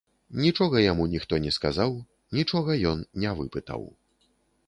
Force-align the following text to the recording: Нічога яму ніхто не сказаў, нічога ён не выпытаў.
Нічога 0.43 0.77
яму 0.91 1.03
ніхто 1.15 1.39
не 1.43 1.51
сказаў, 1.57 1.91
нічога 2.37 2.77
ён 2.93 3.05
не 3.25 3.35
выпытаў. 3.43 3.81